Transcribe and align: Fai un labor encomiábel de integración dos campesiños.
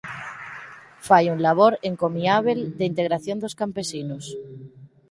Fai 1.07 1.25
un 1.33 1.39
labor 1.47 1.73
encomiábel 1.91 2.59
de 2.77 2.83
integración 2.91 3.37
dos 3.43 3.57
campesiños. 3.61 4.25